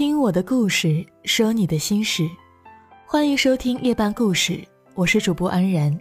[0.00, 2.26] 听我的故事，说你的心事，
[3.04, 4.58] 欢迎收听夜半故事，
[4.94, 5.94] 我是主播安然。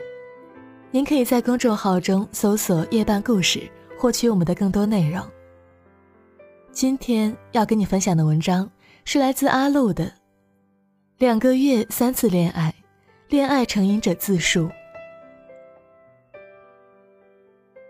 [0.89, 5.21] 您可以在公众号中搜索“夜半故事”，获取我们的更多内容。
[6.71, 8.71] 今天要跟你分享的文章
[9.03, 10.05] 是来自阿露的
[11.17, 12.73] 《两个月三次恋爱，
[13.27, 14.61] 恋爱成瘾者自述》。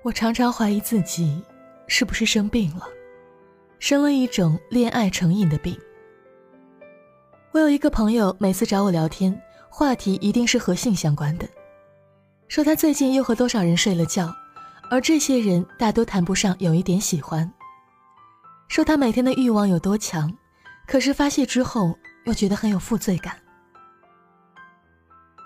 [0.01, 1.39] 我常常怀疑自己
[1.85, 2.87] 是不是生病了，
[3.77, 5.79] 生了一种恋爱成瘾的病。
[7.51, 9.35] 我有一个朋友，每次找我聊天，
[9.69, 11.47] 话题一定是和性相关的，
[12.47, 14.31] 说他最近又和多少人睡了觉，
[14.91, 17.51] 而这些人大多谈不上有一点喜欢。
[18.67, 20.31] 说他每天的欲望有多强，
[20.85, 23.35] 可是发泄之后又觉得很有负罪感。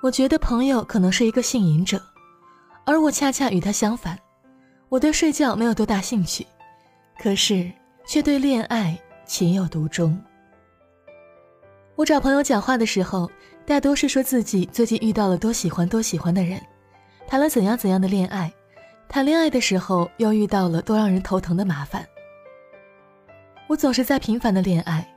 [0.01, 2.03] 我觉得朋友可能是一个性瘾者，
[2.85, 4.19] 而我恰恰与他相反，
[4.89, 6.45] 我对睡觉没有多大兴趣，
[7.17, 7.71] 可是
[8.05, 10.21] 却对恋爱情有独钟。
[11.95, 13.29] 我找朋友讲话的时候，
[13.67, 16.59] 大多是说自己最近遇到了多喜欢多喜欢的人，
[17.27, 18.51] 谈了怎样怎样的恋爱，
[19.07, 22.03] 谈恋爱的时候又遇到了多让人头疼的麻烦。
[23.67, 25.07] 我总是在频繁的恋爱，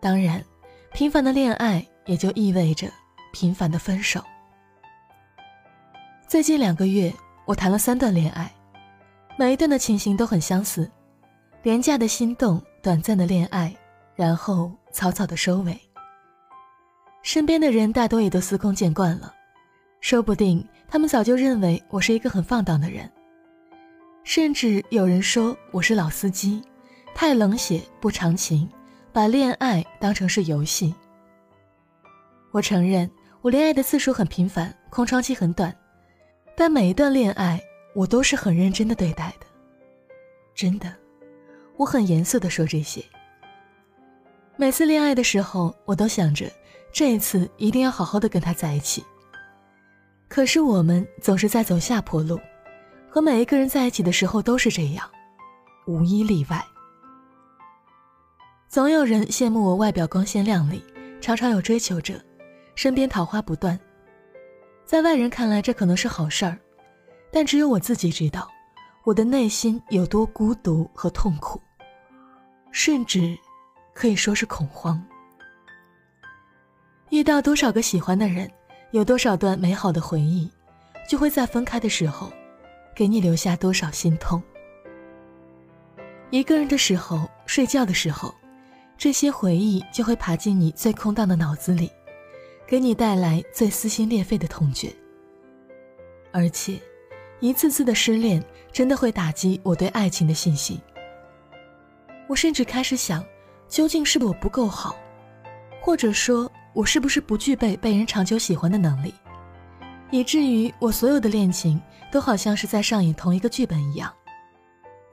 [0.00, 0.44] 当然，
[0.92, 2.88] 频繁的恋爱也就意味着
[3.32, 4.20] 频繁的分手。
[6.26, 8.52] 最近两个月，我谈了三段恋爱，
[9.38, 10.90] 每一段的情形都很相似，
[11.62, 13.72] 廉价的心动，短暂的恋爱，
[14.16, 15.80] 然后草草的收尾。
[17.26, 19.34] 身边的人大多也都司空见惯了，
[20.00, 23.10] 说不定他们早就认为我是一个很放荡的人。
[24.22, 26.62] 甚至有人说我是老司机，
[27.16, 28.70] 太冷血不长情，
[29.12, 30.94] 把恋爱当成是游戏。
[32.52, 33.10] 我承认
[33.42, 35.76] 我恋爱的次数很频繁，空窗期很短，
[36.56, 37.60] 但每一段恋爱
[37.92, 39.46] 我都是很认真的对待的。
[40.54, 40.94] 真的，
[41.76, 43.02] 我很严肃的说这些。
[44.54, 46.48] 每次恋爱的时候，我都想着。
[46.96, 49.04] 这一次一定要好好的跟他在一起。
[50.28, 52.40] 可是我们总是在走下坡路，
[53.06, 55.06] 和每一个人在一起的时候都是这样，
[55.86, 56.64] 无一例外。
[58.66, 60.82] 总有人羡慕我外表光鲜亮丽，
[61.20, 62.18] 常常有追求者，
[62.74, 63.78] 身边桃花不断。
[64.86, 66.58] 在外人看来这可能是好事儿，
[67.30, 68.48] 但只有我自己知道，
[69.04, 71.60] 我的内心有多孤独和痛苦，
[72.72, 73.36] 甚至
[73.92, 74.98] 可以说是恐慌。
[77.10, 78.50] 遇到多少个喜欢的人，
[78.90, 80.50] 有多少段美好的回忆，
[81.08, 82.32] 就会在分开的时候，
[82.96, 84.42] 给你留下多少心痛。
[86.30, 88.34] 一个人的时候，睡觉的时候，
[88.98, 91.88] 这些回忆就会爬进你最空荡的脑子里，
[92.66, 94.92] 给你带来最撕心裂肺的痛觉。
[96.32, 96.76] 而且，
[97.38, 100.78] 一次次的失恋真的会打击我对爱情的信心。
[102.26, 103.24] 我甚至开始想，
[103.68, 104.96] 究竟是我不够好，
[105.80, 106.50] 或者说。
[106.76, 109.14] 我是不是不具备被人长久喜欢的能力，
[110.10, 111.80] 以至于我所有的恋情
[112.12, 114.12] 都好像是在上演同一个剧本一样，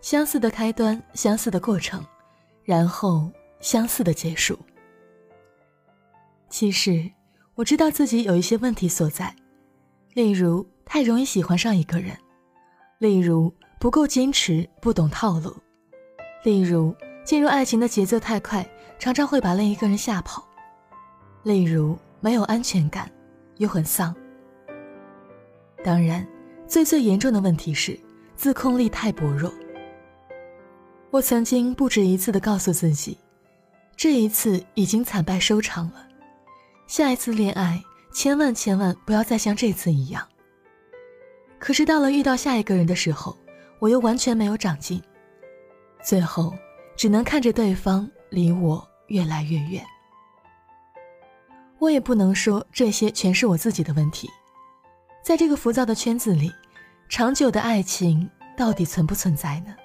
[0.01, 2.05] 相似的开端，相似的过程，
[2.65, 3.31] 然后
[3.61, 4.59] 相似的结束。
[6.49, 7.09] 其实
[7.55, 9.33] 我知道自己有一些问题所在，
[10.15, 12.13] 例如太容易喜欢上一个人，
[12.97, 15.55] 例如不够坚持，不懂套路，
[16.43, 18.69] 例如进入爱情的节奏太快，
[18.99, 20.45] 常常会把另一个人吓跑。
[21.43, 23.11] 例如没有安全感，
[23.57, 24.15] 又很丧。
[25.83, 26.25] 当然，
[26.67, 27.99] 最最严重的问题是
[28.35, 29.53] 自控力太薄弱。
[31.11, 33.17] 我曾经不止一次的告诉自己，
[33.95, 36.07] 这一次已经惨败收场了，
[36.87, 37.83] 下一次恋爱
[38.13, 40.27] 千万千万不要再像这次一样。
[41.59, 43.37] 可是到了遇到下一个人的时候，
[43.79, 45.01] 我又完全没有长进，
[46.01, 46.53] 最后
[46.95, 49.85] 只能看着对方离我越来越远。
[51.83, 54.29] 我也不能说这些全是我自己的问题，
[55.21, 56.49] 在这个浮躁的圈子里，
[57.09, 59.75] 长久的爱情到底存不存在呢？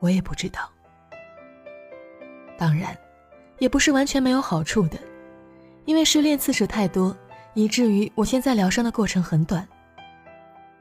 [0.00, 0.70] 我也不知道。
[2.58, 2.94] 当然，
[3.58, 4.98] 也不是完全没有好处的，
[5.86, 7.16] 因为失恋次数太多，
[7.54, 9.66] 以至于我现在疗伤的过程很短。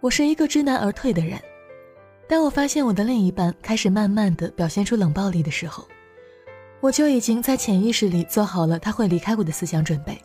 [0.01, 1.39] 我是一个知难而退的人，
[2.27, 5.87] 当我发现我的另一半开始慢慢的表现出冷暴力的时候。
[6.81, 10.19] 我就已经在潜意识里做好了他会离开我的思想准备。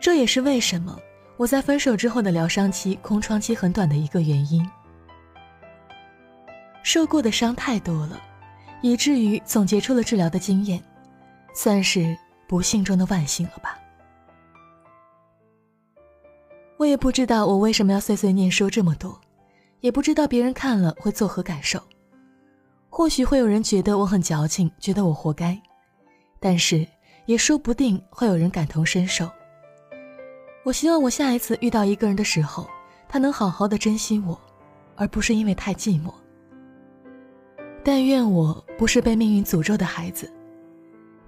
[0.00, 0.98] 这也是为什么
[1.36, 4.68] 我在分手之后的疗伤期、空窗期很短的一个原因。
[6.82, 8.20] 受过的伤太多了，
[8.82, 10.82] 以至于总结出了治疗的经验，
[11.54, 12.16] 算是
[12.48, 13.78] 不幸中的万幸了吧。
[16.78, 19.20] 我也不知道我为什么要碎碎念说这么多，
[19.78, 21.80] 也不知道别人看了会作何感受。
[22.94, 25.58] 或许会有人觉得我很矫情，觉得我活该，
[26.38, 26.86] 但是
[27.24, 29.26] 也说不定会有人感同身受。
[30.62, 32.68] 我希望我下一次遇到一个人的时候，
[33.08, 34.38] 他能好好的珍惜我，
[34.94, 36.12] 而不是因为太寂寞。
[37.82, 40.30] 但愿我不是被命运诅咒的孩子，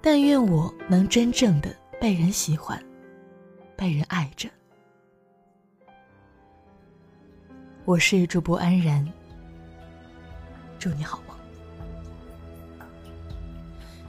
[0.01, 2.79] 但愿我能真正的被人喜欢，
[3.75, 4.47] 被人爱着。
[7.85, 9.03] 我是主播安然，
[10.77, 11.24] 祝你好。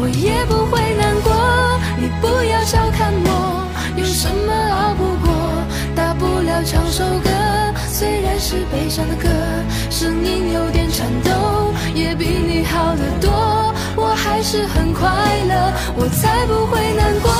[0.00, 1.30] 我也不会难过。
[1.98, 5.28] 你不要小看我，有什么熬不过？
[5.94, 7.28] 大不了唱首歌，
[7.86, 9.28] 虽然是悲伤的歌，
[9.90, 13.74] 声音有点颤抖，也比你好得多。
[13.94, 15.04] 我还是很快
[15.46, 17.30] 乐，我才不会难过。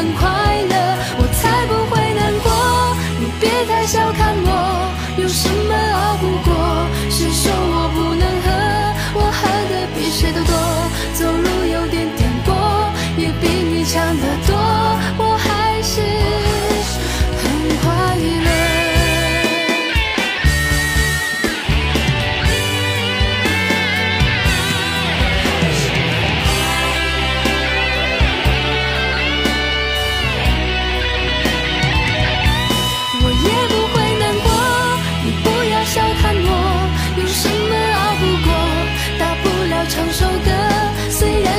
[0.00, 0.39] 很快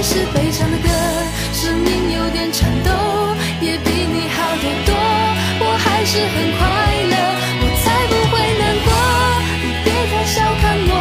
[0.03, 0.89] 是悲伤的歌，
[1.53, 2.89] 声音有点颤抖，
[3.61, 4.95] 也比你好得多。
[5.63, 6.59] 我还是很快
[7.11, 7.15] 乐，
[7.61, 8.89] 我才不会难过。
[9.61, 10.91] 你别太小看我，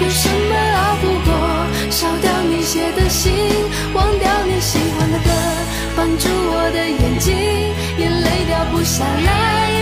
[0.00, 1.30] 有什么熬不过？
[1.90, 3.30] 烧掉你写的信，
[3.92, 5.30] 忘掉你喜欢的歌，
[5.94, 7.36] 绑住我的眼睛，
[7.98, 9.79] 眼泪掉不下来。